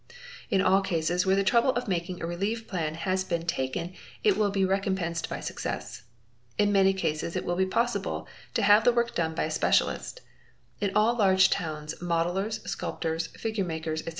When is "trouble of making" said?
1.43-2.23